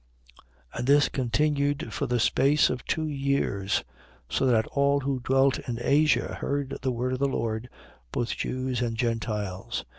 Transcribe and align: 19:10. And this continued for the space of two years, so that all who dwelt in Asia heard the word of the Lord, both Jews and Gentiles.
19:10. 0.73 0.79
And 0.79 0.87
this 0.87 1.09
continued 1.09 1.93
for 1.93 2.07
the 2.07 2.19
space 2.19 2.71
of 2.71 2.83
two 2.85 3.05
years, 3.07 3.83
so 4.27 4.47
that 4.47 4.65
all 4.69 5.01
who 5.01 5.19
dwelt 5.19 5.59
in 5.69 5.77
Asia 5.79 6.39
heard 6.41 6.75
the 6.81 6.91
word 6.91 7.13
of 7.13 7.19
the 7.19 7.27
Lord, 7.27 7.69
both 8.11 8.35
Jews 8.35 8.81
and 8.81 8.97
Gentiles. 8.97 9.85